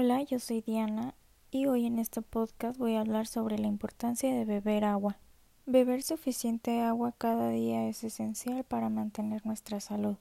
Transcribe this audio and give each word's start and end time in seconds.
Hola, 0.00 0.22
yo 0.22 0.38
soy 0.38 0.60
Diana 0.60 1.16
y 1.50 1.66
hoy 1.66 1.84
en 1.84 1.98
este 1.98 2.22
podcast 2.22 2.78
voy 2.78 2.94
a 2.94 3.00
hablar 3.00 3.26
sobre 3.26 3.58
la 3.58 3.66
importancia 3.66 4.32
de 4.32 4.44
beber 4.44 4.84
agua. 4.84 5.18
Beber 5.66 6.04
suficiente 6.04 6.80
agua 6.82 7.16
cada 7.18 7.50
día 7.50 7.88
es 7.88 8.04
esencial 8.04 8.62
para 8.62 8.90
mantener 8.90 9.44
nuestra 9.44 9.80
salud. 9.80 10.14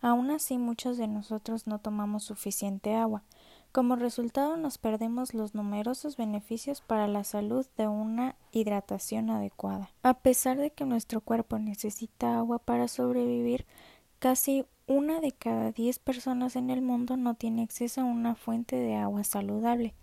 Aún 0.00 0.32
así, 0.32 0.58
muchos 0.58 0.98
de 0.98 1.06
nosotros 1.06 1.68
no 1.68 1.78
tomamos 1.78 2.24
suficiente 2.24 2.96
agua. 2.96 3.22
Como 3.70 3.94
resultado, 3.94 4.56
nos 4.56 4.78
perdemos 4.78 5.32
los 5.32 5.54
numerosos 5.54 6.16
beneficios 6.16 6.80
para 6.80 7.06
la 7.06 7.22
salud 7.22 7.64
de 7.76 7.86
una 7.86 8.34
hidratación 8.50 9.30
adecuada. 9.30 9.92
A 10.02 10.14
pesar 10.14 10.58
de 10.58 10.72
que 10.72 10.86
nuestro 10.86 11.20
cuerpo 11.20 11.60
necesita 11.60 12.36
agua 12.36 12.58
para 12.58 12.88
sobrevivir, 12.88 13.64
casi 14.18 14.66
una 14.90 15.20
de 15.20 15.30
cada 15.30 15.70
diez 15.70 16.00
personas 16.00 16.56
en 16.56 16.68
el 16.68 16.82
mundo 16.82 17.16
no 17.16 17.34
tiene 17.34 17.62
acceso 17.62 18.00
a 18.00 18.04
una 18.04 18.34
fuente 18.34 18.74
de 18.74 18.96
agua 18.96 19.22
saludable. 19.22 19.94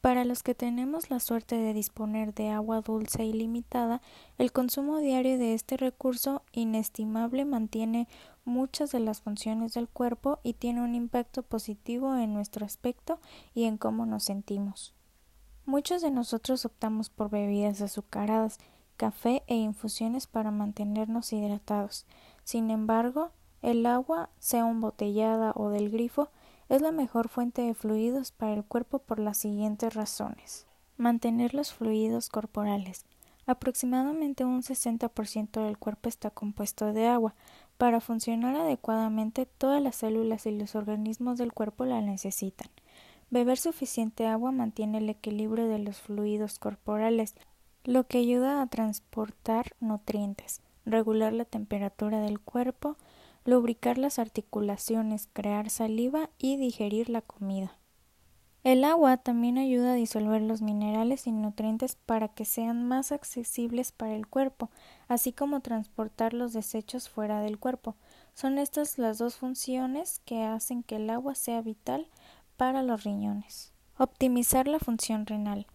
Para 0.00 0.24
los 0.24 0.42
que 0.42 0.56
tenemos 0.56 1.10
la 1.10 1.20
suerte 1.20 1.54
de 1.54 1.72
disponer 1.72 2.34
de 2.34 2.48
agua 2.48 2.80
dulce 2.80 3.24
ilimitada, 3.24 4.02
el 4.38 4.50
consumo 4.50 4.98
diario 4.98 5.38
de 5.38 5.54
este 5.54 5.76
recurso 5.76 6.42
inestimable 6.50 7.44
mantiene 7.44 8.08
muchas 8.44 8.90
de 8.90 8.98
las 8.98 9.20
funciones 9.20 9.74
del 9.74 9.86
cuerpo 9.86 10.40
y 10.42 10.54
tiene 10.54 10.82
un 10.82 10.96
impacto 10.96 11.44
positivo 11.44 12.16
en 12.16 12.34
nuestro 12.34 12.66
aspecto 12.66 13.20
y 13.54 13.66
en 13.66 13.78
cómo 13.78 14.06
nos 14.06 14.24
sentimos. 14.24 14.92
Muchos 15.66 16.02
de 16.02 16.10
nosotros 16.10 16.64
optamos 16.64 17.10
por 17.10 17.30
bebidas 17.30 17.80
azucaradas, 17.80 18.58
café 18.96 19.44
e 19.46 19.54
infusiones 19.54 20.26
para 20.26 20.50
mantenernos 20.50 21.32
hidratados. 21.32 22.06
Sin 22.42 22.72
embargo, 22.72 23.30
el 23.62 23.86
agua, 23.86 24.28
sea 24.38 24.68
embotellada 24.68 25.52
o 25.54 25.70
del 25.70 25.90
grifo, 25.90 26.28
es 26.68 26.82
la 26.82 26.92
mejor 26.92 27.28
fuente 27.28 27.62
de 27.62 27.74
fluidos 27.74 28.32
para 28.32 28.54
el 28.54 28.64
cuerpo 28.64 28.98
por 28.98 29.18
las 29.18 29.38
siguientes 29.38 29.94
razones. 29.94 30.66
Mantener 30.96 31.54
los 31.54 31.72
fluidos 31.72 32.28
corporales. 32.28 33.04
Aproximadamente 33.46 34.44
un 34.44 34.62
60% 34.62 35.64
del 35.64 35.78
cuerpo 35.78 36.08
está 36.08 36.30
compuesto 36.30 36.92
de 36.92 37.08
agua. 37.08 37.34
Para 37.76 38.00
funcionar 38.00 38.54
adecuadamente, 38.54 39.46
todas 39.46 39.82
las 39.82 39.96
células 39.96 40.46
y 40.46 40.52
los 40.52 40.74
organismos 40.76 41.38
del 41.38 41.52
cuerpo 41.52 41.84
la 41.84 42.00
necesitan. 42.00 42.68
Beber 43.30 43.58
suficiente 43.58 44.26
agua 44.26 44.52
mantiene 44.52 44.98
el 44.98 45.08
equilibrio 45.08 45.66
de 45.66 45.78
los 45.78 46.00
fluidos 46.00 46.58
corporales, 46.58 47.34
lo 47.84 48.06
que 48.06 48.18
ayuda 48.18 48.62
a 48.62 48.66
transportar 48.66 49.72
nutrientes, 49.80 50.60
regular 50.84 51.32
la 51.32 51.44
temperatura 51.44 52.20
del 52.20 52.38
cuerpo, 52.40 52.96
lubricar 53.44 53.98
las 53.98 54.18
articulaciones, 54.18 55.28
crear 55.32 55.70
saliva 55.70 56.30
y 56.38 56.56
digerir 56.56 57.08
la 57.08 57.22
comida. 57.22 57.76
El 58.64 58.84
agua 58.84 59.16
también 59.16 59.58
ayuda 59.58 59.92
a 59.92 59.96
disolver 59.96 60.40
los 60.40 60.62
minerales 60.62 61.26
y 61.26 61.32
nutrientes 61.32 61.96
para 61.96 62.28
que 62.28 62.44
sean 62.44 62.86
más 62.86 63.10
accesibles 63.10 63.90
para 63.90 64.14
el 64.14 64.28
cuerpo, 64.28 64.70
así 65.08 65.32
como 65.32 65.60
transportar 65.60 66.32
los 66.32 66.52
desechos 66.52 67.08
fuera 67.08 67.40
del 67.40 67.58
cuerpo. 67.58 67.96
Son 68.34 68.58
estas 68.58 68.98
las 68.98 69.18
dos 69.18 69.34
funciones 69.34 70.20
que 70.24 70.44
hacen 70.44 70.84
que 70.84 70.96
el 70.96 71.10
agua 71.10 71.34
sea 71.34 71.60
vital 71.60 72.06
para 72.56 72.84
los 72.84 73.02
riñones. 73.02 73.72
Optimizar 73.98 74.68
la 74.68 74.78
función 74.78 75.26
renal. 75.26 75.66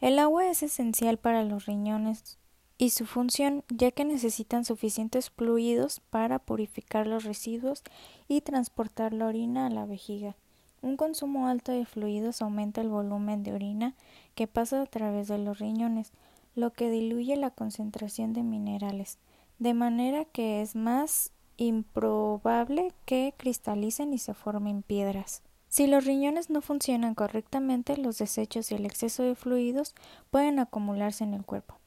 El 0.00 0.20
agua 0.20 0.46
es 0.46 0.62
esencial 0.62 1.18
para 1.18 1.42
los 1.42 1.66
riñones 1.66 2.38
y 2.78 2.90
su 2.90 3.06
función 3.06 3.64
ya 3.68 3.90
que 3.90 4.04
necesitan 4.04 4.64
suficientes 4.64 5.30
fluidos 5.30 6.00
para 6.10 6.38
purificar 6.38 7.06
los 7.06 7.24
residuos 7.24 7.82
y 8.28 8.42
transportar 8.42 9.12
la 9.12 9.26
orina 9.26 9.66
a 9.66 9.70
la 9.70 9.86
vejiga. 9.86 10.36
Un 10.82 10.96
consumo 10.96 11.48
alto 11.48 11.72
de 11.72 11.86
fluidos 11.86 12.42
aumenta 12.42 12.80
el 12.80 12.88
volumen 12.88 13.42
de 13.42 13.54
orina 13.54 13.94
que 14.34 14.46
pasa 14.46 14.82
a 14.82 14.86
través 14.86 15.28
de 15.28 15.38
los 15.38 15.58
riñones, 15.58 16.12
lo 16.54 16.72
que 16.72 16.90
diluye 16.90 17.36
la 17.36 17.50
concentración 17.50 18.32
de 18.32 18.42
minerales, 18.42 19.18
de 19.58 19.74
manera 19.74 20.24
que 20.26 20.60
es 20.60 20.76
más 20.76 21.32
improbable 21.56 22.92
que 23.06 23.32
cristalicen 23.36 24.12
y 24.12 24.18
se 24.18 24.34
formen 24.34 24.82
piedras. 24.82 25.42
Si 25.68 25.86
los 25.86 26.04
riñones 26.04 26.50
no 26.50 26.60
funcionan 26.60 27.14
correctamente, 27.14 27.96
los 27.96 28.18
desechos 28.18 28.70
y 28.70 28.74
el 28.74 28.86
exceso 28.86 29.22
de 29.22 29.34
fluidos 29.34 29.94
pueden 30.30 30.58
acumularse 30.58 31.24
en 31.24 31.34
el 31.34 31.44
cuerpo. 31.44 31.78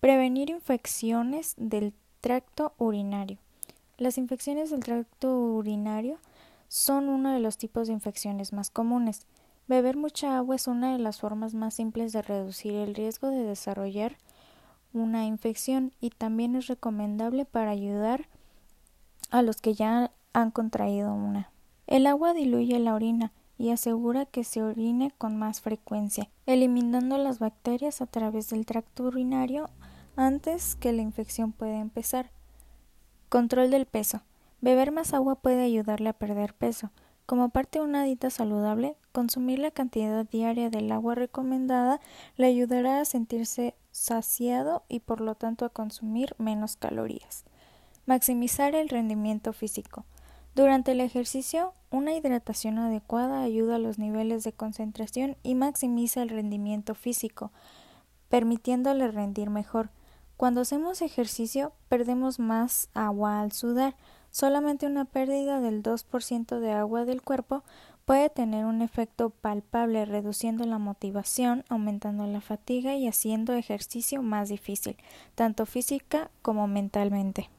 Prevenir 0.00 0.48
infecciones 0.48 1.54
del 1.56 1.92
tracto 2.20 2.72
urinario. 2.78 3.38
Las 3.96 4.16
infecciones 4.16 4.70
del 4.70 4.78
tracto 4.78 5.36
urinario 5.36 6.18
son 6.68 7.08
uno 7.08 7.32
de 7.32 7.40
los 7.40 7.58
tipos 7.58 7.88
de 7.88 7.94
infecciones 7.94 8.52
más 8.52 8.70
comunes. 8.70 9.26
Beber 9.66 9.96
mucha 9.96 10.36
agua 10.36 10.54
es 10.54 10.68
una 10.68 10.92
de 10.92 11.00
las 11.00 11.18
formas 11.18 11.54
más 11.54 11.74
simples 11.74 12.12
de 12.12 12.22
reducir 12.22 12.74
el 12.74 12.94
riesgo 12.94 13.28
de 13.30 13.42
desarrollar 13.42 14.16
una 14.92 15.26
infección 15.26 15.92
y 16.00 16.10
también 16.10 16.54
es 16.54 16.68
recomendable 16.68 17.44
para 17.44 17.72
ayudar 17.72 18.28
a 19.30 19.42
los 19.42 19.60
que 19.60 19.74
ya 19.74 20.12
han 20.32 20.52
contraído 20.52 21.12
una. 21.12 21.50
El 21.88 22.06
agua 22.06 22.34
diluye 22.34 22.78
la 22.78 22.94
orina 22.94 23.32
y 23.58 23.70
asegura 23.70 24.26
que 24.26 24.44
se 24.44 24.62
orine 24.62 25.12
con 25.18 25.36
más 25.36 25.60
frecuencia, 25.60 26.30
eliminando 26.46 27.18
las 27.18 27.40
bacterias 27.40 28.00
a 28.00 28.06
través 28.06 28.50
del 28.50 28.64
tracto 28.64 29.02
urinario 29.02 29.68
antes 30.18 30.74
que 30.74 30.92
la 30.92 31.02
infección 31.02 31.52
pueda 31.52 31.78
empezar. 31.78 32.30
Control 33.28 33.70
del 33.70 33.86
peso. 33.86 34.22
Beber 34.60 34.90
más 34.90 35.14
agua 35.14 35.36
puede 35.36 35.62
ayudarle 35.62 36.08
a 36.08 36.12
perder 36.12 36.54
peso. 36.54 36.90
Como 37.24 37.50
parte 37.50 37.78
de 37.78 37.84
una 37.84 38.02
dieta 38.02 38.28
saludable, 38.28 38.96
consumir 39.12 39.60
la 39.60 39.70
cantidad 39.70 40.26
diaria 40.26 40.70
del 40.70 40.90
agua 40.90 41.14
recomendada 41.14 42.00
le 42.36 42.46
ayudará 42.46 43.00
a 43.00 43.04
sentirse 43.04 43.76
saciado 43.92 44.82
y 44.88 45.00
por 45.00 45.20
lo 45.20 45.36
tanto 45.36 45.64
a 45.64 45.68
consumir 45.68 46.34
menos 46.38 46.74
calorías. 46.74 47.44
Maximizar 48.04 48.74
el 48.74 48.88
rendimiento 48.88 49.52
físico. 49.52 50.04
Durante 50.56 50.92
el 50.92 51.00
ejercicio, 51.00 51.74
una 51.92 52.14
hidratación 52.14 52.78
adecuada 52.80 53.42
ayuda 53.42 53.76
a 53.76 53.78
los 53.78 54.00
niveles 54.00 54.42
de 54.42 54.52
concentración 54.52 55.36
y 55.44 55.54
maximiza 55.54 56.22
el 56.22 56.30
rendimiento 56.30 56.96
físico, 56.96 57.52
permitiéndole 58.28 59.06
rendir 59.12 59.50
mejor. 59.50 59.90
Cuando 60.38 60.60
hacemos 60.60 61.02
ejercicio, 61.02 61.72
perdemos 61.88 62.38
más 62.38 62.90
agua 62.94 63.40
al 63.40 63.50
sudar. 63.50 63.96
Solamente 64.30 64.86
una 64.86 65.04
pérdida 65.04 65.60
del 65.60 65.82
2% 65.82 66.60
de 66.60 66.70
agua 66.70 67.04
del 67.04 67.22
cuerpo 67.22 67.64
puede 68.04 68.30
tener 68.30 68.64
un 68.64 68.80
efecto 68.80 69.30
palpable 69.30 70.04
reduciendo 70.04 70.64
la 70.64 70.78
motivación, 70.78 71.64
aumentando 71.68 72.24
la 72.28 72.40
fatiga 72.40 72.94
y 72.94 73.08
haciendo 73.08 73.52
ejercicio 73.54 74.22
más 74.22 74.48
difícil, 74.48 74.96
tanto 75.34 75.66
física 75.66 76.30
como 76.40 76.68
mentalmente. 76.68 77.50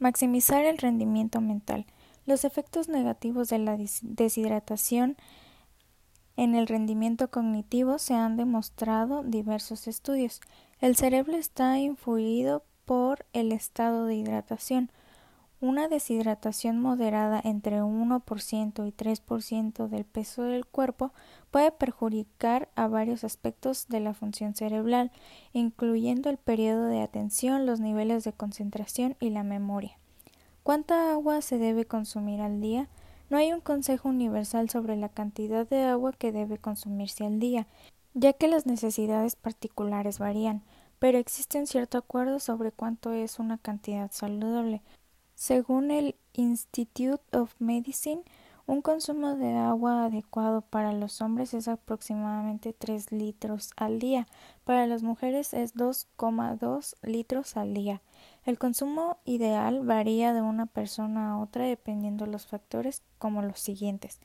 Maximizar 0.00 0.64
el 0.64 0.78
rendimiento 0.78 1.40
mental. 1.40 1.86
Los 2.26 2.44
efectos 2.44 2.88
negativos 2.88 3.50
de 3.50 3.58
la 3.60 3.78
deshidratación 4.02 5.16
en 6.36 6.56
el 6.56 6.66
rendimiento 6.66 7.30
cognitivo 7.30 8.00
se 8.00 8.14
han 8.14 8.36
demostrado 8.36 9.22
diversos 9.22 9.86
estudios. 9.86 10.40
El 10.80 10.96
cerebro 10.96 11.36
está 11.36 11.78
influido 11.78 12.64
por 12.86 13.26
el 13.34 13.52
estado 13.52 14.06
de 14.06 14.14
hidratación. 14.14 14.90
Una 15.60 15.88
deshidratación 15.88 16.80
moderada 16.80 17.38
entre 17.44 17.82
1% 17.82 18.88
y 18.88 18.92
3% 18.92 19.88
del 19.88 20.04
peso 20.06 20.44
del 20.44 20.64
cuerpo 20.64 21.12
puede 21.50 21.70
perjudicar 21.70 22.70
a 22.76 22.88
varios 22.88 23.24
aspectos 23.24 23.88
de 23.88 24.00
la 24.00 24.14
función 24.14 24.54
cerebral, 24.54 25.12
incluyendo 25.52 26.30
el 26.30 26.38
periodo 26.38 26.86
de 26.86 27.02
atención, 27.02 27.66
los 27.66 27.80
niveles 27.80 28.24
de 28.24 28.32
concentración 28.32 29.16
y 29.20 29.28
la 29.28 29.42
memoria. 29.42 29.98
¿Cuánta 30.62 31.12
agua 31.12 31.42
se 31.42 31.58
debe 31.58 31.84
consumir 31.84 32.40
al 32.40 32.62
día? 32.62 32.88
No 33.28 33.36
hay 33.36 33.52
un 33.52 33.60
consejo 33.60 34.08
universal 34.08 34.70
sobre 34.70 34.96
la 34.96 35.10
cantidad 35.10 35.68
de 35.68 35.82
agua 35.82 36.14
que 36.14 36.32
debe 36.32 36.56
consumirse 36.56 37.26
al 37.26 37.38
día, 37.38 37.66
ya 38.14 38.32
que 38.32 38.48
las 38.48 38.66
necesidades 38.66 39.36
particulares 39.36 40.18
varían, 40.18 40.62
pero 40.98 41.18
existe 41.18 41.58
un 41.58 41.66
cierto 41.66 41.98
acuerdo 41.98 42.40
sobre 42.40 42.72
cuánto 42.72 43.12
es 43.12 43.38
una 43.38 43.58
cantidad 43.58 44.10
saludable. 44.12 44.82
Según 45.34 45.90
el 45.90 46.16
Institute 46.34 47.22
of 47.36 47.54
Medicine, 47.58 48.22
un 48.66 48.82
consumo 48.82 49.34
de 49.34 49.56
agua 49.56 50.04
adecuado 50.04 50.60
para 50.60 50.92
los 50.92 51.22
hombres 51.22 51.54
es 51.54 51.66
aproximadamente 51.66 52.72
3 52.72 53.10
litros 53.10 53.70
al 53.76 53.98
día, 53.98 54.28
para 54.64 54.86
las 54.86 55.02
mujeres 55.02 55.54
es 55.54 55.74
2,2 55.74 56.94
litros 57.02 57.56
al 57.56 57.74
día. 57.74 58.02
El 58.44 58.58
consumo 58.58 59.18
ideal 59.24 59.80
varía 59.80 60.32
de 60.32 60.42
una 60.42 60.66
persona 60.66 61.32
a 61.32 61.38
otra 61.38 61.64
dependiendo 61.64 62.26
de 62.26 62.30
los 62.30 62.46
factores 62.46 63.02
como 63.18 63.42
los 63.42 63.58
siguientes 63.58 64.20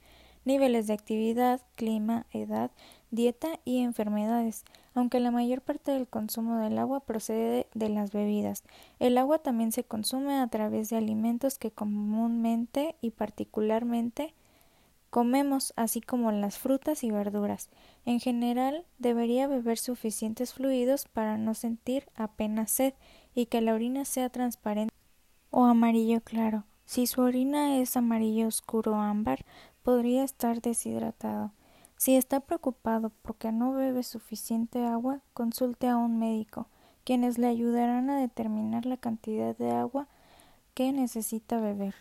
niveles 0.45 0.88
de 0.88 0.94
actividad, 0.94 1.62
clima, 1.75 2.25
edad, 2.31 2.71
dieta 3.12 3.59
y 3.65 3.80
enfermedades, 3.80 4.63
aunque 4.94 5.19
la 5.19 5.31
mayor 5.31 5.62
parte 5.62 5.92
del 5.92 6.07
consumo 6.07 6.57
del 6.57 6.77
agua 6.77 7.01
procede 7.01 7.68
de 7.74 7.89
las 7.89 8.12
bebidas. 8.12 8.63
El 9.00 9.18
agua 9.18 9.39
también 9.39 9.71
se 9.71 9.83
consume 9.83 10.39
a 10.39 10.47
través 10.47 10.89
de 10.89 10.97
alimentos 10.97 11.57
que 11.57 11.71
comúnmente 11.71 12.95
y 13.01 13.12
particularmente 13.12 14.33
comemos, 15.09 15.74
así 15.77 16.01
como 16.01 16.31
las 16.31 16.57
frutas 16.57 17.03
y 17.03 17.09
verduras. 17.09 17.69
En 18.06 18.19
general, 18.19 18.86
debería 19.00 19.47
beber 19.47 19.77
suficientes 19.77 20.53
fluidos 20.53 21.06
para 21.06 21.38
no 21.38 21.53
sentir 21.53 22.09
apenas 22.15 22.71
sed 22.71 22.94
y 23.33 23.45
que 23.45 23.62
la 23.62 23.74
orina 23.74 24.06
sea 24.06 24.30
transparente 24.30 24.94
o 25.51 25.63
amarillo 25.63 26.19
claro. 26.21 26.65
Si 26.86 27.07
su 27.07 27.21
orina 27.21 27.77
es 27.80 27.95
amarillo 27.95 28.47
oscuro 28.47 28.95
ámbar, 28.95 29.45
podría 29.85 30.23
estar 30.23 30.61
deshidratado. 30.61 31.51
Si 31.95 32.15
está 32.15 32.39
preocupado 32.39 33.11
porque 33.21 33.51
no 33.51 33.71
bebe 33.71 34.01
suficiente 34.01 34.83
agua, 34.83 35.21
consulte 35.35 35.87
a 35.87 35.95
un 35.95 36.17
médico, 36.17 36.67
quienes 37.03 37.37
le 37.37 37.45
ayudarán 37.45 38.09
a 38.09 38.19
determinar 38.19 38.87
la 38.87 38.97
cantidad 38.97 39.55
de 39.55 39.69
agua 39.71 40.07
que 40.73 40.91
necesita 40.91 41.61
beber. 41.61 41.93